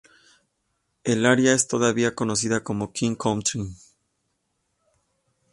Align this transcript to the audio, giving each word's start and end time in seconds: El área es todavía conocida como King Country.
El 1.03 1.27
área 1.27 1.53
es 1.53 1.67
todavía 1.67 2.15
conocida 2.15 2.63
como 2.63 2.91
King 2.91 3.13
Country. 3.13 3.67